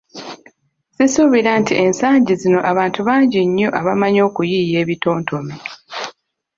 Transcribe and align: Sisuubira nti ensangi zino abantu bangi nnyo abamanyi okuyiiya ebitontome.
Sisuubira 0.95 1.51
nti 1.61 1.73
ensangi 1.85 2.33
zino 2.41 2.59
abantu 2.71 2.99
bangi 3.07 3.39
nnyo 3.47 3.67
abamanyi 3.79 4.19
okuyiiya 4.27 4.77
ebitontome. 4.83 5.55